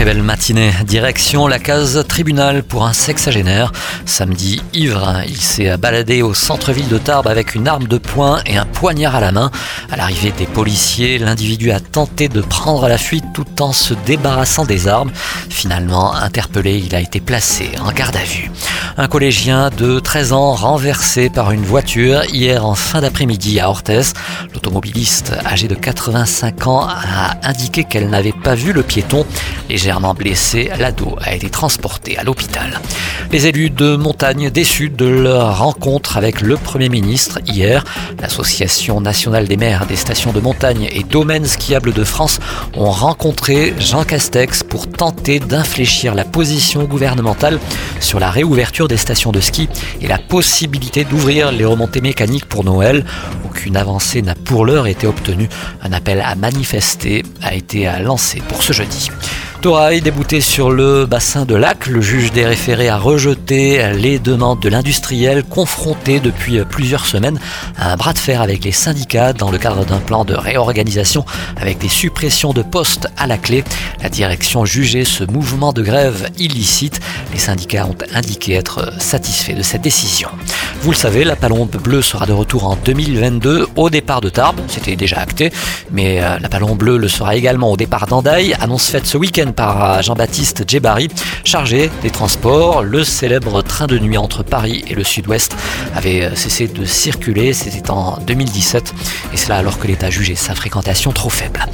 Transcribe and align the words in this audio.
Très 0.00 0.14
belle 0.14 0.22
matinée. 0.22 0.72
Direction 0.86 1.46
la 1.46 1.58
case 1.58 2.02
tribunal 2.08 2.62
pour 2.62 2.86
un 2.86 2.94
sexagénaire. 2.94 3.70
Samedi, 4.06 4.62
ivre, 4.72 5.20
il 5.28 5.36
s'est 5.36 5.76
baladé 5.76 6.22
au 6.22 6.32
centre-ville 6.32 6.88
de 6.88 6.96
Tarbes 6.96 7.26
avec 7.26 7.54
une 7.54 7.68
arme 7.68 7.86
de 7.86 7.98
poing 7.98 8.40
et 8.46 8.56
un 8.56 8.64
poignard 8.64 9.14
à 9.14 9.20
la 9.20 9.30
main. 9.30 9.50
À 9.90 9.96
l'arrivée 9.96 10.32
des 10.38 10.46
policiers, 10.46 11.18
l'individu 11.18 11.70
a 11.70 11.80
tenté 11.80 12.30
de 12.30 12.40
prendre 12.40 12.88
la 12.88 12.96
fuite 12.96 13.26
tout 13.34 13.60
en 13.60 13.74
se 13.74 13.92
débarrassant 13.92 14.64
des 14.64 14.88
armes. 14.88 15.10
Finalement, 15.50 16.14
interpellé, 16.14 16.78
il 16.78 16.94
a 16.94 17.00
été 17.00 17.20
placé 17.20 17.68
en 17.84 17.92
garde 17.92 18.16
à 18.16 18.24
vue. 18.24 18.50
Un 18.96 19.06
collégien 19.06 19.68
de 19.68 19.98
13 19.98 20.32
ans 20.32 20.54
renversé 20.54 21.28
par 21.28 21.52
une 21.52 21.62
voiture 21.62 22.24
hier 22.24 22.64
en 22.64 22.74
fin 22.74 23.02
d'après-midi 23.02 23.60
à 23.60 23.68
Orthez. 23.68 24.14
L'automobiliste 24.54 25.34
âgé 25.44 25.68
de 25.68 25.74
85 25.74 26.66
ans 26.66 26.88
a 26.88 27.36
indiqué 27.42 27.84
qu'elle 27.84 28.08
n'avait 28.08 28.32
pas 28.32 28.54
vu 28.54 28.72
le 28.72 28.82
piéton. 28.82 29.26
Blessé, 29.98 30.70
l'ado 30.78 31.16
a 31.20 31.34
été 31.34 31.50
transporté 31.50 32.16
à 32.16 32.22
l'hôpital. 32.22 32.80
Les 33.32 33.48
élus 33.48 33.70
de 33.70 33.96
montagne 33.96 34.48
déçus 34.48 34.88
de 34.88 35.04
leur 35.04 35.58
rencontre 35.58 36.16
avec 36.16 36.40
le 36.42 36.56
Premier 36.56 36.88
ministre 36.88 37.40
hier, 37.44 37.84
l'Association 38.20 39.00
nationale 39.00 39.48
des 39.48 39.56
maires 39.56 39.86
des 39.86 39.96
stations 39.96 40.32
de 40.32 40.40
montagne 40.40 40.88
et 40.92 41.02
domaines 41.02 41.44
skiables 41.44 41.92
de 41.92 42.04
France 42.04 42.38
ont 42.74 42.90
rencontré 42.90 43.74
Jean 43.80 44.04
Castex 44.04 44.62
pour 44.62 44.88
tenter 44.88 45.40
d'infléchir 45.40 46.14
la 46.14 46.24
position 46.24 46.84
gouvernementale 46.84 47.58
sur 47.98 48.20
la 48.20 48.30
réouverture 48.30 48.86
des 48.86 48.96
stations 48.96 49.32
de 49.32 49.40
ski 49.40 49.68
et 50.00 50.06
la 50.06 50.18
possibilité 50.18 51.04
d'ouvrir 51.04 51.50
les 51.50 51.64
remontées 51.64 52.00
mécaniques 52.00 52.46
pour 52.46 52.64
Noël. 52.64 53.04
Aucune 53.44 53.76
avancée 53.76 54.22
n'a 54.22 54.36
pour 54.36 54.64
l'heure 54.64 54.86
été 54.86 55.08
obtenue. 55.08 55.48
Un 55.82 55.92
appel 55.92 56.22
à 56.24 56.36
manifester 56.36 57.24
a 57.42 57.54
été 57.54 57.90
lancé 58.02 58.40
pour 58.48 58.62
ce 58.62 58.72
jeudi. 58.72 59.10
Torail 59.60 60.00
débouté 60.00 60.40
sur 60.40 60.70
le 60.70 61.04
bassin 61.04 61.44
de 61.44 61.54
Lac, 61.54 61.86
le 61.86 62.00
juge 62.00 62.32
des 62.32 62.46
référés 62.46 62.88
a 62.88 62.96
rejeté 62.96 63.92
les 63.92 64.18
demandes 64.18 64.58
de 64.60 64.70
l'industriel 64.70 65.44
confronté 65.44 66.18
depuis 66.18 66.64
plusieurs 66.64 67.04
semaines 67.04 67.38
à 67.76 67.92
un 67.92 67.96
bras 67.96 68.14
de 68.14 68.18
fer 68.18 68.40
avec 68.40 68.64
les 68.64 68.72
syndicats 68.72 69.34
dans 69.34 69.50
le 69.50 69.58
cadre 69.58 69.84
d'un 69.84 69.98
plan 69.98 70.24
de 70.24 70.32
réorganisation 70.32 71.26
avec 71.60 71.76
des 71.76 71.90
suppressions 71.90 72.54
de 72.54 72.62
postes 72.62 73.08
à 73.18 73.26
la 73.26 73.36
clé. 73.36 73.62
La 74.02 74.08
direction 74.08 74.64
jugeait 74.64 75.04
ce 75.04 75.24
mouvement 75.24 75.74
de 75.74 75.82
grève 75.82 76.30
illicite. 76.38 77.00
Les 77.32 77.38
syndicats 77.38 77.86
ont 77.86 77.96
indiqué 78.14 78.54
être 78.54 78.92
satisfaits 79.00 79.54
de 79.54 79.62
cette 79.62 79.82
décision. 79.82 80.28
Vous 80.82 80.90
le 80.90 80.96
savez, 80.96 81.24
la 81.24 81.36
palombe 81.36 81.76
bleue 81.82 82.02
sera 82.02 82.26
de 82.26 82.32
retour 82.32 82.66
en 82.66 82.76
2022 82.76 83.68
au 83.76 83.90
départ 83.90 84.20
de 84.20 84.28
Tarbes. 84.28 84.60
C'était 84.68 84.96
déjà 84.96 85.18
acté, 85.18 85.52
mais 85.90 86.20
la 86.20 86.48
palombe 86.48 86.78
bleue 86.78 86.96
le 86.96 87.08
sera 87.08 87.36
également 87.36 87.70
au 87.70 87.76
départ 87.76 88.06
d'Andaï. 88.06 88.54
Annonce 88.60 88.88
faite 88.88 89.06
ce 89.06 89.16
week-end 89.16 89.52
par 89.52 90.02
Jean-Baptiste 90.02 90.64
Djebari, 90.68 91.08
chargé 91.44 91.90
des 92.02 92.10
transports. 92.10 92.82
Le 92.82 93.04
célèbre 93.04 93.62
train 93.62 93.86
de 93.86 93.98
nuit 93.98 94.18
entre 94.18 94.42
Paris 94.42 94.84
et 94.86 94.94
le 94.94 95.04
sud-ouest 95.04 95.56
avait 95.94 96.34
cessé 96.36 96.68
de 96.68 96.84
circuler, 96.84 97.52
c'était 97.52 97.90
en 97.90 98.18
2017, 98.26 98.94
et 99.32 99.36
cela 99.36 99.56
alors 99.56 99.78
que 99.78 99.86
l'État 99.86 100.10
jugeait 100.10 100.34
sa 100.34 100.54
fréquentation 100.54 101.12
trop 101.12 101.30
faible. 101.30 101.64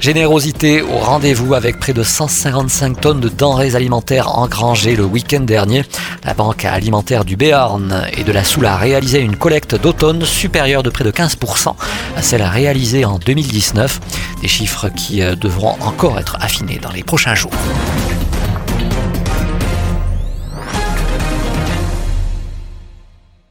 Générosité 0.00 0.82
au 0.82 0.98
rendez-vous 0.98 1.54
avec 1.54 1.78
près 1.78 1.92
de 1.92 2.02
155 2.02 3.00
tonnes 3.00 3.20
de 3.20 3.28
denrées 3.28 3.76
alimentaires 3.76 4.38
engrangées 4.38 4.96
le 4.96 5.04
week-end 5.04 5.40
dernier. 5.40 5.84
La 6.24 6.34
banque 6.34 6.64
alimentaire 6.64 7.24
du 7.24 7.36
Béarn 7.36 8.04
et 8.16 8.24
de 8.24 8.32
la 8.32 8.44
Soule 8.44 8.66
a 8.66 8.76
réalisé 8.76 9.20
une 9.20 9.36
collecte 9.36 9.80
d'automne 9.80 10.24
supérieure 10.24 10.82
de 10.82 10.90
près 10.90 11.04
de 11.04 11.10
15% 11.10 11.74
à 12.16 12.22
celle 12.22 12.42
réalisée 12.42 13.04
en 13.04 13.18
2019. 13.18 14.00
Des 14.40 14.48
chiffres 14.48 14.88
qui 14.88 15.20
devront 15.20 15.76
encore 15.80 16.18
être 16.18 16.36
affinés 16.40 16.78
dans 16.82 16.90
les 16.90 17.04
prochains 17.04 17.34
jours. 17.34 17.52